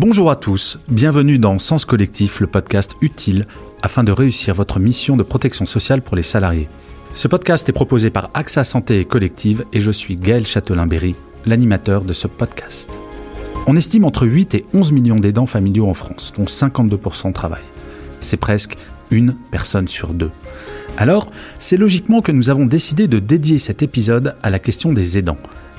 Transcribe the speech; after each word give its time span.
Bonjour 0.00 0.30
à 0.30 0.36
tous, 0.36 0.78
bienvenue 0.88 1.40
dans 1.40 1.58
Sens 1.58 1.84
Collectif, 1.84 2.38
le 2.38 2.46
podcast 2.46 2.94
utile 3.00 3.48
afin 3.82 4.04
de 4.04 4.12
réussir 4.12 4.54
votre 4.54 4.78
mission 4.78 5.16
de 5.16 5.24
protection 5.24 5.66
sociale 5.66 6.02
pour 6.02 6.14
les 6.14 6.22
salariés. 6.22 6.68
Ce 7.14 7.26
podcast 7.26 7.68
est 7.68 7.72
proposé 7.72 8.08
par 8.10 8.30
AXA 8.32 8.62
Santé 8.62 9.00
et 9.00 9.04
Collective 9.04 9.64
et 9.72 9.80
je 9.80 9.90
suis 9.90 10.14
Gaël 10.14 10.46
Châtelain-Berry, 10.46 11.16
l'animateur 11.46 12.04
de 12.04 12.12
ce 12.12 12.28
podcast. 12.28 12.96
On 13.66 13.74
estime 13.74 14.04
entre 14.04 14.24
8 14.24 14.54
et 14.54 14.64
11 14.72 14.92
millions 14.92 15.18
d'aidants 15.18 15.46
familiaux 15.46 15.88
en 15.88 15.94
France, 15.94 16.32
dont 16.36 16.44
52% 16.44 17.32
travaillent. 17.32 17.58
C'est 18.20 18.36
presque 18.36 18.76
une 19.10 19.34
personne 19.50 19.88
sur 19.88 20.14
deux. 20.14 20.30
Alors, 20.96 21.28
c'est 21.58 21.76
logiquement 21.76 22.22
que 22.22 22.30
nous 22.30 22.50
avons 22.50 22.66
décidé 22.66 23.08
de 23.08 23.18
dédier 23.18 23.58
cet 23.58 23.82
épisode 23.82 24.36
à 24.44 24.50
la 24.50 24.60
question 24.60 24.92
des 24.92 25.18
aidants. 25.18 25.38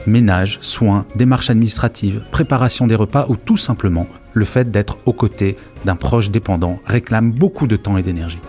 Ménage, 0.10 0.58
soins, 0.62 1.06
démarches 1.16 1.52
administratives, 1.52 2.24
préparation 2.32 2.88
des 2.88 2.96
repas 2.96 3.28
ou 3.30 3.36
tout 3.36 3.58
simplement 3.58 4.08
le 4.34 4.44
fait 4.44 4.72
d'être 4.72 4.98
aux 5.06 5.14
côtés 5.14 5.56
d'un 5.86 5.96
proche 5.96 6.32
dépendant 6.32 6.80
réclame 6.84 7.32
beaucoup 7.32 7.68
de 7.68 7.76
temps 7.76 7.96
et 7.96 8.02
d'énergie. 8.02 8.40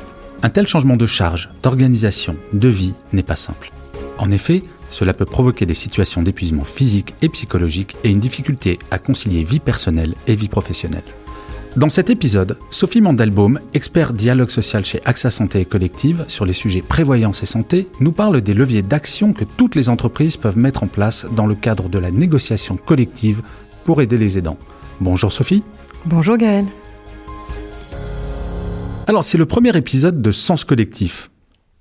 Un 0.43 0.49
tel 0.49 0.67
changement 0.67 0.97
de 0.97 1.05
charge, 1.05 1.51
d'organisation, 1.63 2.37
de 2.55 2.69
vie 2.69 2.95
n'est 3.13 3.23
pas 3.23 3.37
simple. 3.37 3.71
En 4.17 4.31
effet, 4.31 4.65
cela 4.89 5.13
peut 5.13 5.27
provoquer 5.27 5.67
des 5.67 5.75
situations 5.75 6.23
d'épuisement 6.23 6.65
physique 6.65 7.15
et 7.21 7.29
psychologique 7.29 7.95
et 8.05 8.11
une 8.11 8.21
difficulté 8.21 8.79
à 8.91 8.99
concilier 8.99 9.45
vie 9.45 9.61
personnelle 9.61 10.15
et 10.27 10.35
vie 10.35 10.49
professionnelle. 10.49 11.05
Dans 11.77 11.89
cet 11.89 12.11
épisode, 12.11 12.59
Sophie 12.73 13.01
Mandelbaum, 13.01 13.61
expert 13.75 14.13
dialogue 14.13 14.51
social 14.51 14.85
chez 14.85 15.01
AXA 15.05 15.31
Santé 15.31 15.61
et 15.61 15.65
Collective 15.65 16.25
sur 16.27 16.45
les 16.45 16.53
sujets 16.53 16.83
prévoyance 16.83 17.45
et 17.45 17.47
santé, 17.47 17.87
nous 18.01 18.11
parle 18.11 18.41
des 18.41 18.55
leviers 18.55 18.83
d'action 18.83 19.33
que 19.33 19.45
toutes 19.45 19.77
les 19.77 19.89
entreprises 19.89 20.37
peuvent 20.37 20.59
mettre 20.59 20.83
en 20.83 20.89
place 20.89 21.27
dans 21.37 21.47
le 21.47 21.55
cadre 21.55 21.89
de 21.89 22.01
la 22.01 22.11
négociation 22.11 22.77
collective 22.77 23.43
pour 23.85 24.03
aider 24.03 24.19
les 24.19 24.37
aidants. 24.37 24.59
Bonjour 25.01 25.31
Sophie. 25.31 25.63
Bonjour 26.07 26.37
Gaël. 26.37 26.65
Alors 29.07 29.23
c'est 29.23 29.39
le 29.39 29.47
premier 29.47 29.77
épisode 29.77 30.21
de 30.21 30.33
Sens 30.33 30.65
Collectif. 30.65 31.31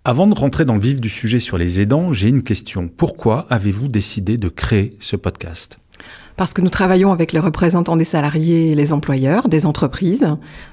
Avant 0.06 0.28
de 0.28 0.36
rentrer 0.36 0.66
dans 0.66 0.76
le 0.76 0.82
vif 0.82 1.02
du 1.02 1.10
sujet 1.10 1.40
sur 1.40 1.58
les 1.58 1.82
aidants, 1.82 2.14
j'ai 2.14 2.30
une 2.30 2.44
question. 2.44 2.90
Pourquoi 2.96 3.48
avez-vous 3.50 3.88
décidé 3.88 4.38
de 4.38 4.50
créer 4.50 4.96
ce 5.00 5.16
podcast? 5.16 5.80
Parce 6.40 6.54
que 6.54 6.62
nous 6.62 6.70
travaillons 6.70 7.12
avec 7.12 7.34
les 7.34 7.40
représentants 7.40 7.98
des 7.98 8.06
salariés 8.06 8.72
et 8.72 8.76
les 8.76 8.94
employeurs 8.94 9.50
des 9.50 9.66
entreprises 9.66 10.26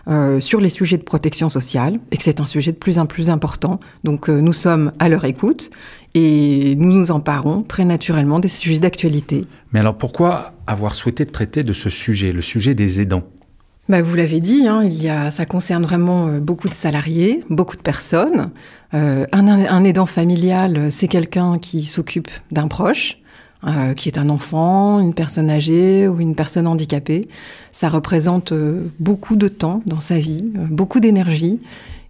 euh, 0.06 0.40
sur 0.40 0.60
les 0.60 0.68
sujets 0.68 0.96
de 0.96 1.02
protection 1.02 1.50
sociale 1.50 1.94
et 2.12 2.16
que 2.16 2.22
c'est 2.22 2.38
un 2.38 2.46
sujet 2.46 2.70
de 2.70 2.76
plus 2.76 3.00
en 3.00 3.06
plus 3.06 3.30
important. 3.30 3.80
Donc 4.04 4.30
euh, 4.30 4.40
nous 4.40 4.52
sommes 4.52 4.92
à 5.00 5.08
leur 5.08 5.24
écoute 5.24 5.70
et 6.14 6.76
nous 6.76 6.92
nous 6.92 7.10
emparons 7.10 7.64
très 7.64 7.84
naturellement 7.84 8.38
des 8.38 8.46
sujets 8.46 8.78
d'actualité. 8.78 9.44
Mais 9.72 9.80
alors 9.80 9.98
pourquoi 9.98 10.52
avoir 10.68 10.94
souhaité 10.94 11.26
traiter 11.26 11.64
de 11.64 11.72
ce 11.72 11.90
sujet, 11.90 12.30
le 12.30 12.42
sujet 12.42 12.76
des 12.76 13.00
aidants? 13.00 13.24
Bah, 13.88 14.02
vous 14.02 14.14
l'avez 14.14 14.38
dit, 14.38 14.68
hein, 14.68 14.84
il 14.84 15.02
y 15.02 15.08
a, 15.08 15.32
ça 15.32 15.46
concerne 15.46 15.82
vraiment 15.82 16.28
euh, 16.28 16.38
beaucoup 16.38 16.68
de 16.68 16.74
salariés, 16.74 17.42
beaucoup 17.50 17.76
de 17.76 17.82
personnes. 17.82 18.50
Euh, 18.94 19.26
un, 19.32 19.48
un, 19.48 19.82
aidant 19.82 20.06
familial, 20.06 20.92
c'est 20.92 21.08
quelqu'un 21.08 21.58
qui 21.58 21.82
s'occupe 21.82 22.28
d'un 22.52 22.68
proche, 22.68 23.18
euh, 23.64 23.94
qui 23.94 24.10
est 24.10 24.18
un 24.18 24.28
enfant, 24.28 25.00
une 25.00 25.14
personne 25.14 25.48
âgée 25.48 26.06
ou 26.08 26.20
une 26.20 26.34
personne 26.34 26.66
handicapée. 26.66 27.22
Ça 27.72 27.88
représente 27.88 28.52
euh, 28.52 28.82
beaucoup 29.00 29.34
de 29.34 29.48
temps 29.48 29.82
dans 29.86 29.98
sa 29.98 30.18
vie, 30.18 30.52
euh, 30.58 30.66
beaucoup 30.68 31.00
d'énergie, 31.00 31.60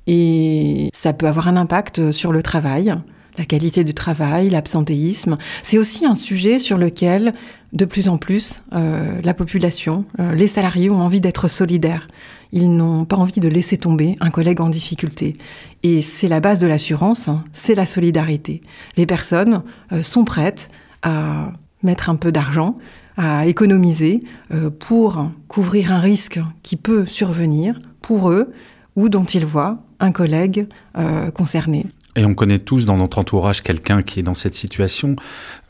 et 0.09 0.91
ça 0.93 1.13
peut 1.13 1.29
avoir 1.29 1.47
un 1.47 1.57
impact 1.57 2.11
sur 2.11 2.33
le 2.33 2.43
travail, 2.43 2.93
la 3.39 3.45
qualité 3.45 3.85
du 3.85 3.95
travail, 3.95 4.51
l'absentéisme. 4.51 5.39
C'est 5.63 5.79
aussi 5.79 6.05
un 6.05 6.17
sujet 6.17 6.59
sur 6.59 6.79
lequel, 6.79 7.33
de 7.73 7.85
plus 7.85 8.09
en 8.09 8.17
plus, 8.19 8.63
la 8.73 9.35
population, 9.35 10.05
les 10.35 10.47
salariés 10.47 10.91
ont 10.91 11.01
envie 11.01 11.21
d'être 11.21 11.49
solidaires. 11.49 12.07
Ils 12.53 12.71
n'ont 12.71 13.05
pas 13.05 13.17
envie 13.17 13.41
de 13.41 13.49
laisser 13.49 13.79
tomber 13.79 14.15
un 14.21 14.31
collègue 14.31 14.61
en 14.61 14.69
difficulté. 14.69 15.35
Et 15.83 16.03
c'est 16.03 16.29
la 16.29 16.39
base 16.39 16.61
de 16.61 16.69
l'assurance, 16.69 17.27
hein, 17.29 17.45
c'est 17.53 17.75
la 17.75 17.85
solidarité. 17.85 18.63
Les 18.97 19.07
personnes 19.07 19.65
sont 20.03 20.25
prêtes 20.25 20.71
à 21.03 21.53
mettre 21.83 22.11
un 22.11 22.17
peu 22.17 22.33
d'argent, 22.33 22.79
à 23.17 23.47
économiser 23.47 24.25
euh, 24.53 24.71
pour 24.71 25.31
couvrir 25.49 25.93
un 25.93 26.01
risque 26.01 26.41
qui 26.63 26.77
peut 26.77 27.07
survenir 27.07 27.79
pour 28.03 28.31
eux 28.31 28.53
ou 28.95 29.09
dont 29.09 29.25
ils 29.25 29.47
voient 29.47 29.79
un 30.01 30.13
collègue 30.13 30.67
euh, 30.99 31.31
concerné. 31.31 31.87
Et 32.17 32.25
on 32.25 32.35
connaît 32.35 32.59
tous 32.59 32.87
dans 32.87 32.97
notre 32.97 33.19
entourage 33.19 33.63
quelqu'un 33.63 34.03
qui 34.03 34.21
est 34.21 34.23
dans 34.23 34.35
cette 34.35 34.55
situation. 34.55 35.17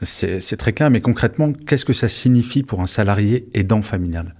C'est 0.02 0.56
très 0.56 0.72
clair, 0.72 0.90
mais 0.90 1.00
concrètement, 1.00 1.52
qu'est-ce 1.52 1.84
que 1.84 1.92
ça 1.92 2.06
signifie 2.06 2.62
pour 2.62 2.80
un 2.80 2.86
salarié 2.86 3.48
aidant 3.52 3.82
familial? 3.82 4.32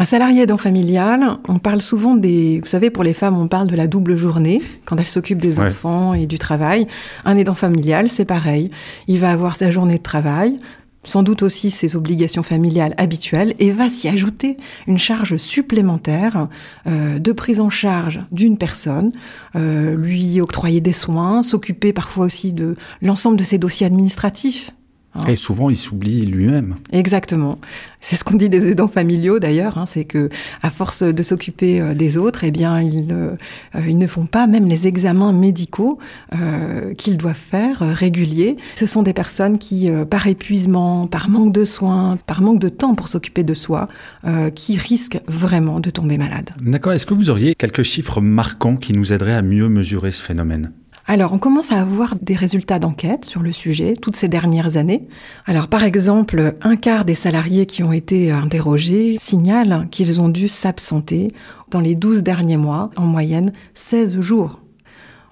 Un 0.00 0.04
salarié 0.04 0.42
aidant 0.42 0.56
familial, 0.56 1.38
on 1.48 1.58
parle 1.58 1.82
souvent 1.82 2.14
des... 2.14 2.60
Vous 2.60 2.68
savez, 2.68 2.88
pour 2.88 3.02
les 3.02 3.14
femmes, 3.14 3.36
on 3.36 3.48
parle 3.48 3.66
de 3.66 3.74
la 3.74 3.88
double 3.88 4.14
journée, 4.14 4.62
quand 4.84 4.96
elles 4.96 5.08
s'occupent 5.08 5.42
des 5.42 5.58
enfants 5.58 6.14
et 6.14 6.28
du 6.28 6.38
travail. 6.38 6.86
Un 7.24 7.36
aidant 7.36 7.56
familial, 7.56 8.08
c'est 8.08 8.24
pareil. 8.24 8.70
Il 9.08 9.18
va 9.18 9.32
avoir 9.32 9.56
sa 9.56 9.72
journée 9.72 9.98
de 9.98 10.02
travail, 10.04 10.60
sans 11.02 11.24
doute 11.24 11.42
aussi 11.42 11.72
ses 11.72 11.96
obligations 11.96 12.44
familiales 12.44 12.94
habituelles, 12.96 13.56
et 13.58 13.72
va 13.72 13.88
s'y 13.88 14.06
ajouter 14.06 14.56
une 14.86 14.98
charge 14.98 15.36
supplémentaire 15.36 16.46
euh, 16.86 17.18
de 17.18 17.32
prise 17.32 17.58
en 17.58 17.68
charge 17.68 18.20
d'une 18.30 18.56
personne, 18.56 19.10
euh, 19.56 19.96
lui 19.96 20.40
octroyer 20.40 20.80
des 20.80 20.92
soins, 20.92 21.42
s'occuper 21.42 21.92
parfois 21.92 22.26
aussi 22.26 22.52
de 22.52 22.76
l'ensemble 23.02 23.36
de 23.36 23.42
ses 23.42 23.58
dossiers 23.58 23.88
administratifs, 23.88 24.70
Hein. 25.14 25.24
Et 25.26 25.36
souvent, 25.36 25.70
il 25.70 25.76
s'oublie 25.76 26.26
lui-même. 26.26 26.76
Exactement. 26.92 27.58
C'est 28.00 28.16
ce 28.16 28.24
qu'on 28.24 28.36
dit 28.36 28.48
des 28.48 28.66
aidants 28.66 28.88
familiaux 28.88 29.38
d'ailleurs, 29.38 29.78
hein, 29.78 29.86
c'est 29.86 30.04
que 30.04 30.28
à 30.62 30.70
force 30.70 31.02
de 31.02 31.22
s'occuper 31.22 31.80
euh, 31.80 31.94
des 31.94 32.16
autres, 32.18 32.44
eh 32.44 32.50
bien, 32.50 32.80
ils, 32.80 33.08
euh, 33.10 33.34
ils, 33.86 33.98
ne 33.98 34.06
font 34.06 34.26
pas 34.26 34.46
même 34.46 34.68
les 34.68 34.86
examens 34.86 35.32
médicaux 35.32 35.98
euh, 36.34 36.94
qu'ils 36.94 37.16
doivent 37.16 37.34
faire 37.34 37.80
réguliers. 37.80 38.56
Ce 38.76 38.86
sont 38.86 39.02
des 39.02 39.12
personnes 39.14 39.58
qui, 39.58 39.90
par 40.10 40.26
épuisement, 40.26 41.06
par 41.06 41.28
manque 41.28 41.52
de 41.52 41.64
soins, 41.64 42.18
par 42.26 42.42
manque 42.42 42.60
de 42.60 42.68
temps 42.68 42.94
pour 42.94 43.08
s'occuper 43.08 43.42
de 43.42 43.54
soi, 43.54 43.88
qui 44.54 44.76
risquent 44.76 45.20
vraiment 45.26 45.80
de 45.80 45.90
tomber 45.90 46.18
malades. 46.18 46.50
D'accord. 46.60 46.92
Est-ce 46.92 47.06
que 47.06 47.14
vous 47.14 47.30
auriez 47.30 47.54
quelques 47.54 47.82
chiffres 47.82 48.20
marquants 48.20 48.76
qui 48.76 48.92
nous 48.92 49.12
aideraient 49.12 49.34
à 49.34 49.42
mieux 49.42 49.68
mesurer 49.68 50.12
ce 50.12 50.22
phénomène? 50.22 50.72
Alors, 51.10 51.32
on 51.32 51.38
commence 51.38 51.72
à 51.72 51.80
avoir 51.80 52.16
des 52.20 52.34
résultats 52.34 52.78
d'enquête 52.78 53.24
sur 53.24 53.40
le 53.40 53.50
sujet 53.50 53.94
toutes 53.94 54.14
ces 54.14 54.28
dernières 54.28 54.76
années. 54.76 55.08
Alors, 55.46 55.68
par 55.68 55.82
exemple, 55.82 56.56
un 56.60 56.76
quart 56.76 57.06
des 57.06 57.14
salariés 57.14 57.64
qui 57.64 57.82
ont 57.82 57.94
été 57.94 58.30
interrogés 58.30 59.16
signalent 59.18 59.86
qu'ils 59.90 60.20
ont 60.20 60.28
dû 60.28 60.48
s'absenter 60.48 61.28
dans 61.70 61.80
les 61.80 61.94
12 61.94 62.22
derniers 62.22 62.58
mois, 62.58 62.90
en 62.98 63.06
moyenne 63.06 63.54
16 63.72 64.20
jours. 64.20 64.60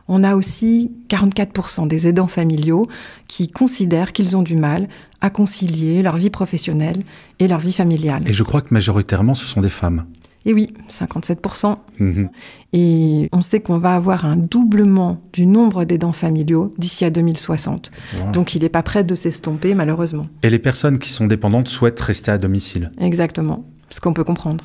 On 0.09 0.25
a 0.25 0.35
aussi 0.35 0.93
44% 1.11 1.87
des 1.89 2.07
aidants 2.07 2.27
familiaux 2.27 2.87
qui 3.29 3.49
considèrent 3.49 4.15
qu'ils 4.15 4.35
ont 4.35 4.43
du 4.43 4.57
mal 4.57 4.89
à 5.21 5.29
concilier 5.29 6.03
leur 6.03 6.17
vie 6.17 6.31
professionnelle 6.31 7.01
et 7.39 7.49
leur 7.49 7.59
vie 7.59 7.75
familiale. 7.75 8.23
Et 8.27 8.33
je 8.33 8.43
crois 8.45 8.63
que 8.63 8.73
majoritairement, 8.73 9.35
ce 9.35 9.45
sont 9.45 9.61
des 9.61 9.69
femmes. 9.69 10.07
Et 10.47 10.55
oui, 10.55 10.69
57%. 10.89 11.75
Mhm. 11.99 12.31
Et 12.73 13.29
on 13.33 13.43
sait 13.43 13.61
qu'on 13.61 13.79
va 13.79 13.97
avoir 13.97 14.25
un 14.25 14.37
doublement 14.37 15.21
du 15.33 15.45
nombre 15.45 15.85
d'aidants 15.85 16.13
familiaux 16.13 16.73
d'ici 16.79 17.05
à 17.05 17.11
2060. 17.11 17.91
Donc 18.33 18.55
il 18.55 18.63
n'est 18.63 18.69
pas 18.69 18.85
prêt 18.85 19.03
de 19.03 19.15
s'estomper, 19.17 19.75
malheureusement. 19.75 20.27
Et 20.45 20.51
les 20.51 20.61
personnes 20.61 20.99
qui 20.99 21.11
sont 21.11 21.27
dépendantes 21.27 21.69
souhaitent 21.69 22.01
rester 22.01 22.31
à 22.31 22.39
domicile. 22.39 22.93
Exactement, 23.01 23.65
ce 23.91 24.01
qu'on 24.01 24.15
peut 24.15 24.25
comprendre. 24.25 24.65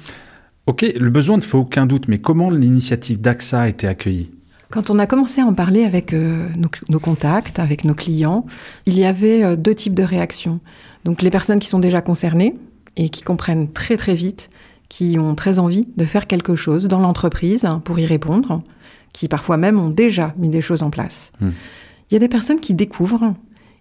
Ok, 0.68 0.86
le 0.96 1.10
besoin 1.10 1.38
ne 1.38 1.42
fait 1.42 1.58
aucun 1.58 1.88
doute, 1.88 2.08
mais 2.08 2.20
comment 2.20 2.52
l'initiative 2.52 3.20
d'AXA 3.20 3.62
a 3.62 3.68
été 3.68 3.88
accueillie? 3.88 4.30
Quand 4.70 4.92
on 4.92 5.00
a 5.00 5.08
commencé 5.08 5.42
à 5.42 5.46
en 5.46 5.54
parler 5.54 5.84
avec 5.84 6.14
euh, 6.14 6.48
nos, 6.56 6.70
nos, 6.90 7.00
contacts, 7.00 7.58
avec 7.58 7.84
nos 7.84 7.96
clients, 7.96 8.46
il 8.86 8.98
y 8.98 9.04
avait 9.04 9.44
euh, 9.44 9.56
deux 9.56 9.76
types 9.76 9.96
de 9.96 10.04
réactions. 10.04 10.60
Donc 11.04 11.24
les 11.24 11.32
personnes 11.32 11.60
qui 11.60 11.68
sont 11.68 11.80
déjà 11.80 12.02
concernées 12.02 12.54
et 12.96 13.10
qui 13.10 13.24
comprennent 13.24 13.72
très 13.72 13.98
très 13.98 14.14
vite 14.16 14.50
qui 14.92 15.18
ont 15.18 15.36
très 15.36 15.58
envie 15.58 15.88
de 15.96 16.04
faire 16.04 16.28
quelque 16.28 16.58
chose 16.58 16.90
dans 16.90 17.00
l'entreprise 17.00 17.66
pour 17.86 17.98
y 17.98 18.06
répondre, 18.06 18.62
qui 19.14 19.30
parfois 19.30 19.56
même 19.56 19.80
ont 19.80 19.90
déjà 19.90 20.36
mis 20.38 20.50
des 20.50 20.62
choses 20.62 20.84
en 20.84 20.90
place. 20.90 21.32
Hmm. 21.40 21.52
Il 22.10 22.16
y 22.16 22.18
a 22.18 22.20
des 22.20 22.28
personnes 22.28 22.60
qui 22.60 22.74
découvrent 22.74 23.34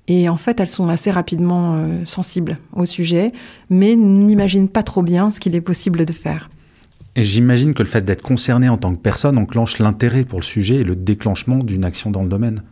et 0.06 0.28
en 0.28 0.36
fait 0.36 0.60
elles 0.60 0.68
sont 0.68 0.88
assez 0.88 1.10
rapidement 1.10 1.74
euh, 1.74 2.04
sensibles 2.04 2.58
au 2.72 2.86
sujet, 2.86 3.26
mais 3.70 3.96
n'imaginent 3.96 4.68
pas 4.68 4.84
trop 4.84 5.02
bien 5.02 5.32
ce 5.32 5.40
qu'il 5.40 5.56
est 5.56 5.60
possible 5.60 6.04
de 6.04 6.12
faire. 6.12 6.48
Et 7.16 7.24
j'imagine 7.24 7.74
que 7.74 7.82
le 7.82 7.88
fait 7.88 8.04
d'être 8.04 8.22
concerné 8.22 8.68
en 8.68 8.76
tant 8.76 8.94
que 8.94 9.00
personne 9.00 9.36
enclenche 9.36 9.80
l'intérêt 9.80 10.24
pour 10.24 10.38
le 10.38 10.44
sujet 10.44 10.76
et 10.76 10.84
le 10.84 10.94
déclenchement 10.94 11.56
d'une 11.56 11.84
action 11.84 12.12
dans 12.12 12.22
le 12.22 12.28
domaine. 12.28 12.62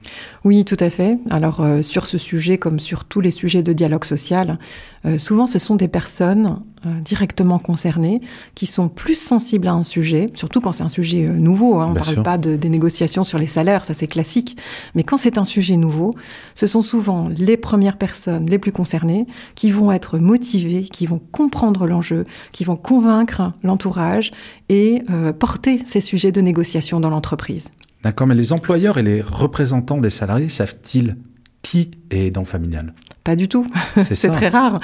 Oui, 0.44 0.64
tout 0.64 0.76
à 0.80 0.90
fait. 0.90 1.18
Alors 1.30 1.60
euh, 1.60 1.82
sur 1.82 2.06
ce 2.06 2.18
sujet, 2.18 2.58
comme 2.58 2.78
sur 2.78 3.04
tous 3.04 3.20
les 3.20 3.30
sujets 3.30 3.62
de 3.62 3.72
dialogue 3.72 4.04
social, 4.04 4.58
euh, 5.04 5.18
souvent 5.18 5.46
ce 5.46 5.58
sont 5.58 5.76
des 5.76 5.88
personnes 5.88 6.60
euh, 6.86 7.00
directement 7.00 7.58
concernés 7.58 8.20
qui 8.54 8.66
sont 8.66 8.88
plus 8.88 9.16
sensibles 9.16 9.66
à 9.66 9.72
un 9.72 9.82
sujet, 9.82 10.26
surtout 10.34 10.60
quand 10.60 10.70
c'est 10.70 10.84
un 10.84 10.88
sujet 10.88 11.26
euh, 11.26 11.32
nouveau. 11.32 11.80
Hein, 11.80 11.86
on 11.88 11.94
ne 11.94 11.98
parle 11.98 12.22
pas 12.22 12.38
de, 12.38 12.54
des 12.54 12.68
négociations 12.68 13.24
sur 13.24 13.38
les 13.38 13.48
salaires, 13.48 13.84
ça 13.84 13.94
c'est 13.94 14.06
classique. 14.06 14.56
Mais 14.94 15.02
quand 15.02 15.16
c'est 15.16 15.38
un 15.38 15.44
sujet 15.44 15.76
nouveau, 15.76 16.12
ce 16.54 16.68
sont 16.68 16.82
souvent 16.82 17.30
les 17.36 17.56
premières 17.56 17.96
personnes 17.96 18.46
les 18.46 18.60
plus 18.60 18.70
concernées 18.70 19.26
qui 19.56 19.72
vont 19.72 19.90
être 19.90 20.18
motivées, 20.18 20.84
qui 20.84 21.06
vont 21.06 21.20
comprendre 21.32 21.84
l'enjeu, 21.86 22.26
qui 22.52 22.62
vont 22.62 22.76
convaincre 22.76 23.52
l'entourage 23.64 24.30
et 24.68 25.02
euh, 25.10 25.32
porter 25.32 25.82
ces 25.84 26.00
sujets 26.00 26.30
de 26.30 26.40
négociation 26.40 27.00
dans 27.00 27.10
l'entreprise. 27.10 27.64
D'accord, 28.02 28.26
mais 28.26 28.34
les 28.34 28.52
employeurs 28.52 28.98
et 28.98 29.02
les 29.02 29.20
représentants 29.20 30.00
des 30.00 30.10
salariés 30.10 30.48
savent-ils 30.48 31.16
qui 31.62 31.90
est 32.10 32.26
aidant 32.26 32.44
familial? 32.44 32.94
Pas 33.28 33.36
du 33.36 33.46
tout. 33.46 33.66
C'est 33.94 34.32
très 34.32 34.48
rare. 34.48 34.80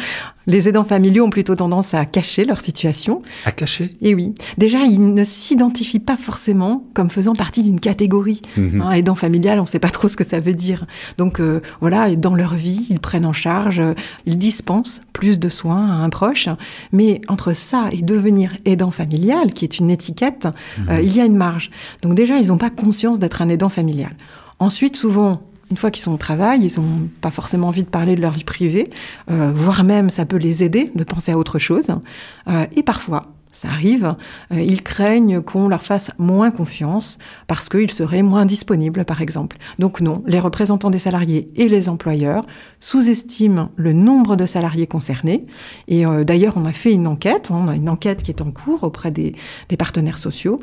Les 0.46 0.68
aidants 0.68 0.84
familiaux 0.84 1.24
ont 1.24 1.30
plutôt 1.30 1.54
tendance 1.54 1.94
à 1.94 2.04
cacher 2.04 2.44
leur 2.44 2.60
situation. 2.60 3.22
À 3.46 3.52
cacher? 3.52 3.96
Et 4.02 4.14
oui. 4.14 4.34
Déjà, 4.58 4.80
ils 4.80 5.14
ne 5.14 5.24
s'identifient 5.24 5.98
pas 5.98 6.18
forcément 6.18 6.84
comme 6.92 7.08
faisant 7.08 7.34
partie 7.34 7.62
d'une 7.62 7.80
catégorie. 7.80 8.42
Mhm. 8.58 8.82
Hein, 8.82 8.92
aidant 8.92 9.14
familial, 9.14 9.60
on 9.60 9.62
ne 9.62 9.66
sait 9.66 9.78
pas 9.78 9.88
trop 9.88 10.08
ce 10.08 10.16
que 10.18 10.24
ça 10.24 10.40
veut 10.40 10.52
dire. 10.52 10.84
Donc 11.16 11.40
euh, 11.40 11.62
voilà, 11.80 12.14
dans 12.16 12.34
leur 12.34 12.52
vie, 12.52 12.86
ils 12.90 13.00
prennent 13.00 13.24
en 13.24 13.32
charge, 13.32 13.80
euh, 13.80 13.94
ils 14.26 14.36
dispensent 14.36 15.00
plus 15.14 15.38
de 15.38 15.48
soins 15.48 15.88
à 15.90 15.94
un 16.04 16.10
proche. 16.10 16.50
Mais 16.92 17.22
entre 17.28 17.54
ça 17.54 17.88
et 17.92 18.02
devenir 18.02 18.52
aidant 18.66 18.90
familial, 18.90 19.54
qui 19.54 19.64
est 19.64 19.78
une 19.78 19.90
étiquette, 19.90 20.48
euh, 20.90 20.98
mhm. 20.98 21.02
il 21.02 21.16
y 21.16 21.20
a 21.22 21.24
une 21.24 21.36
marge. 21.36 21.70
Donc 22.02 22.14
déjà, 22.14 22.36
ils 22.36 22.48
n'ont 22.48 22.58
pas 22.58 22.68
conscience 22.68 23.18
d'être 23.18 23.40
un 23.40 23.48
aidant 23.48 23.70
familial. 23.70 24.12
Ensuite, 24.58 24.96
souvent, 24.96 25.40
une 25.70 25.76
fois 25.76 25.90
qu'ils 25.90 26.02
sont 26.02 26.12
au 26.12 26.18
travail, 26.18 26.64
ils 26.64 26.80
n'ont 26.80 27.08
pas 27.20 27.30
forcément 27.30 27.68
envie 27.68 27.82
de 27.82 27.88
parler 27.88 28.16
de 28.16 28.20
leur 28.20 28.32
vie 28.32 28.44
privée, 28.44 28.90
euh, 29.30 29.52
voire 29.54 29.84
même 29.84 30.10
ça 30.10 30.26
peut 30.26 30.36
les 30.36 30.62
aider 30.62 30.90
de 30.94 31.04
penser 31.04 31.32
à 31.32 31.38
autre 31.38 31.58
chose. 31.58 31.88
Euh, 32.48 32.66
et 32.76 32.82
parfois, 32.82 33.22
ça 33.52 33.68
arrive, 33.68 34.14
euh, 34.52 34.60
ils 34.60 34.82
craignent 34.82 35.40
qu'on 35.40 35.68
leur 35.68 35.82
fasse 35.82 36.10
moins 36.18 36.50
confiance 36.50 37.18
parce 37.46 37.68
qu'ils 37.68 37.92
seraient 37.92 38.22
moins 38.22 38.46
disponibles, 38.46 39.04
par 39.04 39.22
exemple. 39.22 39.56
Donc 39.78 40.00
non, 40.00 40.24
les 40.26 40.40
représentants 40.40 40.90
des 40.90 40.98
salariés 40.98 41.48
et 41.54 41.68
les 41.68 41.88
employeurs 41.88 42.42
sous-estiment 42.80 43.70
le 43.76 43.92
nombre 43.92 44.34
de 44.34 44.44
salariés 44.44 44.88
concernés. 44.88 45.40
Et 45.86 46.04
d'ailleurs, 46.24 46.54
on 46.56 46.64
a 46.64 46.72
fait 46.72 46.92
une 46.92 47.06
enquête, 47.06 47.50
on 47.52 47.68
a 47.68 47.76
une 47.76 47.88
enquête 47.88 48.24
qui 48.24 48.32
est 48.32 48.42
en 48.42 48.50
cours 48.50 48.82
auprès 48.82 49.12
des 49.12 49.36
partenaires 49.78 50.18
sociaux. 50.18 50.56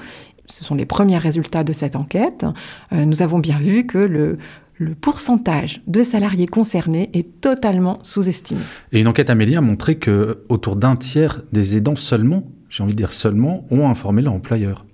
Ce 0.48 0.66
sont 0.66 0.76
les 0.76 0.86
premiers 0.86 1.18
résultats 1.18 1.64
de 1.64 1.72
cette 1.72 1.96
enquête. 1.96 2.46
nous 2.92 3.22
avons 3.22 3.40
bien 3.40 3.58
vu 3.58 3.88
que 3.88 4.00
le, 4.00 4.38
le 4.82 4.96
pourcentage 4.96 5.82
de 5.86 6.02
salariés 6.02 6.48
concernés 6.48 7.12
est 7.14 7.40
totalement 7.40 8.00
sous-estimé. 8.02 8.62
Et 8.92 9.00
une 9.00 9.08
enquête 9.08 9.30
Amélie 9.30 9.56
a 9.56 9.62
montré 9.62 9.96
que 9.96 10.44
autour 10.50 10.76
d'un 10.76 10.96
tiers 10.96 11.42
des 11.52 11.78
aidants 11.78 11.96
seulement, 11.96 12.44
j'ai 12.70 12.82
envie 12.84 12.94
de 12.94 12.98
dire 12.98 13.14
seulement, 13.14 13.66
ont 13.70 13.88
informé 13.88 14.24
leur 14.24 14.34
employeur. 14.34 14.86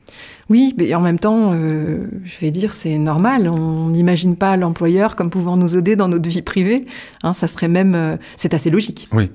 Oui, 0.49 0.73
mais 0.77 0.93
en 0.93 1.01
même 1.01 1.19
temps, 1.19 1.51
euh, 1.53 2.07
je 2.23 2.39
vais 2.39 2.51
dire, 2.51 2.73
c'est 2.73 2.97
normal. 2.97 3.47
On 3.49 3.89
n'imagine 3.89 4.35
pas 4.35 4.57
l'employeur 4.57 5.15
comme 5.15 5.29
pouvant 5.29 5.57
nous 5.57 5.75
aider 5.75 5.95
dans 5.95 6.07
notre 6.09 6.29
vie 6.29 6.41
privée. 6.41 6.85
Hein, 7.23 7.33
ça 7.33 7.47
serait 7.47 7.67
même, 7.67 7.95
euh, 7.95 8.17
c'est 8.35 8.53
assez 8.53 8.69
logique. 8.69 9.07
Oui. 9.13 9.29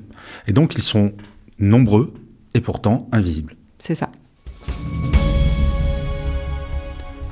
Et 0.46 0.52
donc, 0.52 0.75
ils 0.75 0.82
sont 0.82 1.12
nombreux 1.58 2.12
et 2.54 2.60
pourtant 2.60 3.08
invisibles. 3.12 3.54
C'est 3.78 3.94
ça. 3.94 4.10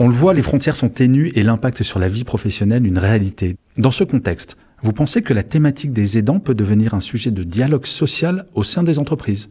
On 0.03 0.09
le 0.09 0.15
voit, 0.15 0.33
les 0.33 0.41
frontières 0.41 0.77
sont 0.77 0.89
ténues 0.89 1.31
et 1.35 1.43
l'impact 1.43 1.83
sur 1.83 1.99
la 1.99 2.09
vie 2.09 2.25
professionnelle 2.25 2.87
une 2.87 2.97
réalité. 2.97 3.57
Dans 3.77 3.91
ce 3.91 4.03
contexte, 4.03 4.57
vous 4.81 4.95
pensez 4.95 5.21
que 5.21 5.35
la 5.35 5.43
thématique 5.43 5.93
des 5.93 6.17
aidants 6.17 6.41
peut 6.41 6.55
devenir 6.55 6.95
un 6.95 7.01
sujet 7.01 7.31
de 7.31 7.43
dialogue 7.43 7.85
social 7.85 8.47
au 8.55 8.63
sein 8.63 8.83
des 8.83 8.99
entreprises? 8.99 9.51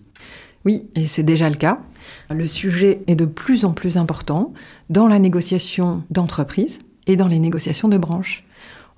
Oui, 0.65 0.87
et 0.95 1.05
c'est 1.05 1.21
déjà 1.21 1.51
le 1.51 1.55
cas. 1.55 1.81
Le 2.31 2.47
sujet 2.47 3.03
est 3.05 3.13
de 3.13 3.25
plus 3.25 3.63
en 3.63 3.73
plus 3.73 3.95
important 3.95 4.51
dans 4.89 5.07
la 5.07 5.19
négociation 5.19 6.01
d'entreprise 6.09 6.79
et 7.05 7.15
dans 7.15 7.27
les 7.27 7.37
négociations 7.37 7.87
de 7.87 7.99
branches. 7.99 8.43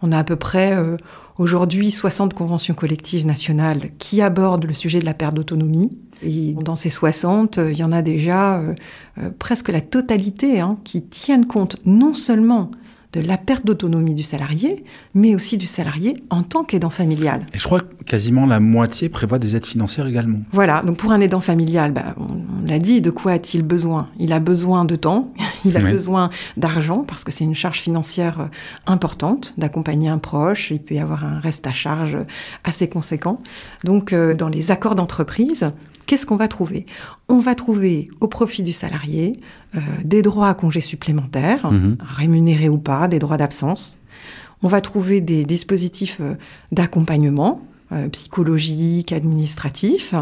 On 0.01 0.13
a 0.13 0.19
à 0.19 0.23
peu 0.23 0.37
près 0.37 0.71
euh, 0.71 0.95
aujourd'hui 1.41 1.89
60 1.89 2.35
conventions 2.35 2.75
collectives 2.75 3.25
nationales 3.25 3.89
qui 3.97 4.21
abordent 4.21 4.65
le 4.65 4.73
sujet 4.73 4.99
de 4.99 5.05
la 5.05 5.15
perte 5.15 5.33
d'autonomie. 5.33 5.89
Et 6.21 6.53
dans 6.53 6.75
ces 6.75 6.91
60, 6.91 7.57
euh, 7.57 7.71
il 7.71 7.79
y 7.79 7.83
en 7.83 7.91
a 7.91 8.03
déjà 8.03 8.59
euh, 8.59 8.75
presque 9.39 9.69
la 9.69 9.81
totalité 9.81 10.59
hein, 10.59 10.77
qui 10.83 11.01
tiennent 11.01 11.47
compte 11.47 11.77
non 11.83 12.13
seulement 12.13 12.69
de 13.13 13.19
la 13.19 13.37
perte 13.37 13.65
d'autonomie 13.65 14.15
du 14.15 14.23
salarié, 14.23 14.85
mais 15.13 15.35
aussi 15.35 15.57
du 15.57 15.67
salarié 15.67 16.15
en 16.29 16.43
tant 16.43 16.63
qu'aidant 16.63 16.89
familial. 16.89 17.45
Et 17.53 17.59
je 17.59 17.63
crois 17.63 17.81
que 17.81 18.03
quasiment 18.05 18.45
la 18.45 18.59
moitié 18.59 19.09
prévoit 19.09 19.37
des 19.37 19.55
aides 19.55 19.65
financières 19.65 20.07
également. 20.07 20.39
Voilà, 20.51 20.81
donc 20.81 20.97
pour 20.97 21.11
un 21.11 21.19
aidant 21.19 21.41
familial, 21.41 21.91
bah, 21.91 22.15
on, 22.17 22.65
l'a 22.65 22.79
dit, 22.79 23.01
de 23.01 23.09
quoi 23.09 23.33
a-t-il 23.33 23.63
besoin? 23.63 24.09
Il 24.17 24.31
a 24.31 24.39
besoin 24.39 24.85
de 24.85 24.95
temps, 24.95 25.33
il 25.65 25.75
a 25.75 25.81
besoin 25.81 26.29
d'argent, 26.55 27.03
parce 27.05 27.23
que 27.23 27.31
c'est 27.31 27.43
une 27.43 27.55
charge 27.55 27.81
financière 27.81 28.39
euh, 28.39 28.45
importante 28.87 29.55
d'accompagner 29.57 30.09
un 30.09 30.17
proche, 30.17 30.71
il 30.71 30.79
peut 30.79 30.95
y 30.95 30.99
avoir 30.99 31.25
un 31.25 31.39
reste 31.39 31.67
à 31.67 31.73
charge 31.73 32.17
assez 32.63 32.87
conséquent. 32.87 33.41
Donc 33.83 34.13
euh, 34.13 34.33
dans 34.33 34.49
les 34.49 34.71
accords 34.71 34.95
d'entreprise, 34.95 35.67
qu'est-ce 36.05 36.25
qu'on 36.25 36.35
va 36.35 36.47
trouver? 36.47 36.85
On 37.29 37.39
va 37.39 37.55
trouver 37.55 38.09
au 38.19 38.27
profit 38.27 38.63
du 38.63 38.71
salarié 38.71 39.33
euh, 39.75 39.79
des 40.03 40.21
droits 40.21 40.49
à 40.49 40.53
congés 40.53 40.81
supplémentaires, 40.81 41.71
mhm. 41.71 41.97
rémunérés 41.99 42.69
ou 42.69 42.77
pas, 42.77 43.07
des 43.07 43.19
droits 43.19 43.37
d'absence. 43.37 43.97
On 44.63 44.67
va 44.67 44.81
trouver 44.81 45.21
des 45.21 45.45
dispositifs 45.45 46.17
euh, 46.21 46.35
d'accompagnement 46.71 47.61
euh, 47.91 48.07
psychologique, 48.09 49.11
administratif, 49.11 50.13